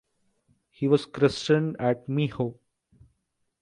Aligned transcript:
He 0.71 0.87
was 0.87 1.05
christened 1.05 1.75
as 1.77 1.97
Mijo. 2.07 2.57